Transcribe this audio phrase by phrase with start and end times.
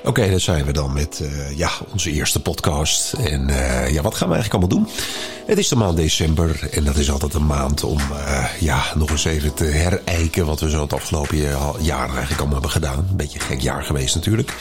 [0.00, 3.12] Oké, okay, daar zijn we dan met uh, ja, onze eerste podcast.
[3.12, 4.94] En uh, ja, wat gaan we eigenlijk allemaal doen?
[5.46, 9.10] Het is de maand december en dat is altijd een maand om uh, ja, nog
[9.10, 11.38] eens even te herijken wat we zo het afgelopen
[11.80, 13.06] jaar eigenlijk allemaal hebben gedaan.
[13.10, 14.54] Een beetje gek jaar geweest natuurlijk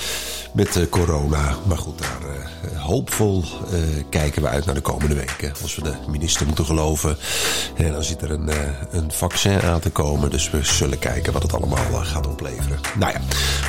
[0.54, 1.56] met corona.
[1.68, 3.44] Maar goed, daar hoopvol
[4.10, 5.54] kijken we uit naar de komende weken.
[5.62, 7.18] Als we de minister moeten geloven.
[7.76, 8.50] En dan zit er een,
[8.92, 10.30] een vaccin aan te komen.
[10.30, 12.80] Dus we zullen kijken wat het allemaal gaat opleveren.
[12.98, 13.20] Nou ja,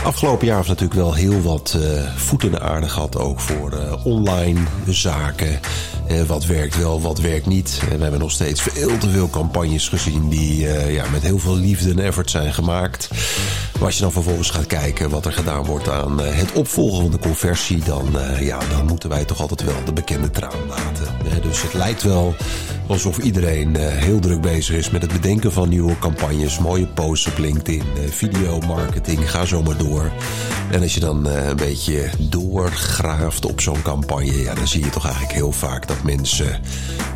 [0.05, 3.17] afgelopen jaar was natuurlijk wel heel wat wat uh, voet in de aarde gehad.
[3.17, 5.61] Ook voor uh, online zaken.
[6.11, 7.81] Uh, wat werkt wel, wat werkt niet.
[7.91, 10.59] En we hebben nog steeds veel te veel campagnes gezien die
[10.93, 13.09] ja, met heel veel liefde en effort zijn gemaakt.
[13.75, 17.11] Maar als je dan vervolgens gaat kijken wat er gedaan wordt aan het opvolgen van
[17.11, 21.43] de conversie, dan, ja, dan moeten wij toch altijd wel de bekende traan laten.
[21.43, 22.35] dus het lijkt wel
[22.91, 26.59] alsof iedereen heel druk bezig is met het bedenken van nieuwe campagnes.
[26.59, 30.11] Mooie posts op LinkedIn, video marketing, ga zo maar door.
[30.71, 35.05] En als je dan een beetje doorgraaft op zo'n campagne, ja, dan zie je toch
[35.05, 36.61] eigenlijk heel vaak dat mensen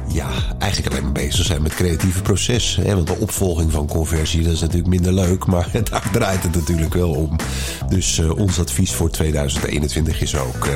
[0.08, 2.76] ja, eigenlijk alleen maar bezig zijn met creatieve proces.
[2.82, 2.94] Hè?
[2.94, 6.94] Want de opvolging van conversie, dat is natuurlijk minder leuk, maar daar draait het natuurlijk
[6.94, 7.36] wel om.
[7.88, 10.68] Dus ons advies voor 2021 is ook.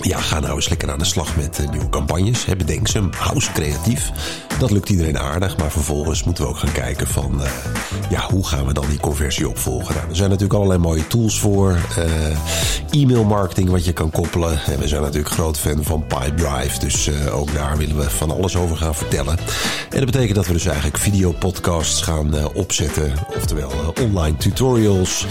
[0.00, 2.44] Ja, ga nou eens lekker aan de slag met uh, nieuwe campagnes.
[2.44, 4.12] Bedenk ze, hou ze creatief.
[4.60, 7.40] Dat lukt iedereen aardig, maar vervolgens moeten we ook gaan kijken van...
[7.40, 7.50] Uh,
[8.10, 9.94] ja, hoe gaan we dan die conversie opvolgen?
[9.94, 11.78] Nou, er zijn natuurlijk allerlei mooie tools voor.
[11.98, 14.60] Uh, e-mail marketing wat je kan koppelen.
[14.66, 16.78] En we zijn natuurlijk groot fan van Pipedrive.
[16.78, 19.38] Dus ook daar willen we van alles over gaan vertellen.
[19.90, 23.12] En dat betekent dat we dus eigenlijk videopodcasts gaan opzetten.
[23.36, 23.70] Oftewel
[24.02, 25.26] online tutorials.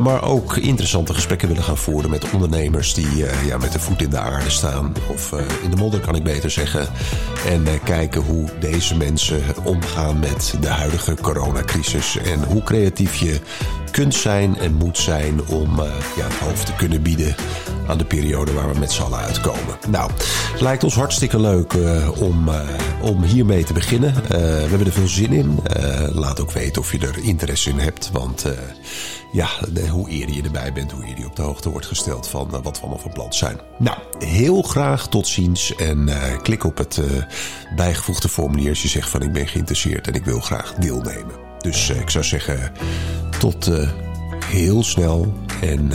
[0.00, 4.10] maar ook interessante gesprekken willen gaan voeren met ondernemers die ja, met de voet in
[4.10, 4.92] de aarde staan.
[5.08, 6.88] Of in de modder kan ik beter zeggen.
[7.46, 12.16] En kijken hoe deze mensen omgaan met de huidige coronacrisis.
[12.16, 13.40] En hoe creatief je
[13.90, 17.34] kunt zijn en moet zijn om uh, ja, het hoofd te kunnen bieden
[17.86, 19.78] aan de periode waar we met z'n allen uitkomen.
[19.88, 20.10] Nou,
[20.52, 21.74] het lijkt ons hartstikke leuk
[22.18, 22.50] om,
[23.00, 24.14] om hiermee te beginnen.
[24.28, 25.60] we hebben er veel zin in.
[26.12, 28.10] laat ook weten of je er interesse in hebt.
[28.12, 28.44] Want
[29.32, 29.48] ja,
[29.90, 32.76] hoe eerder je erbij bent, hoe eerder je op de hoogte wordt gesteld van wat
[32.76, 33.60] we allemaal van plan zijn.
[33.78, 36.10] Nou, heel graag tot ziens en
[36.42, 37.00] klik op het
[37.76, 41.34] bijgevoegde formulier als je zegt van ik ben geïnteresseerd en ik wil graag deelnemen.
[41.60, 42.72] Dus ik zou zeggen
[43.38, 43.70] tot
[44.44, 45.92] heel snel en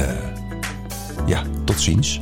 [1.26, 2.22] ja, tot ziens.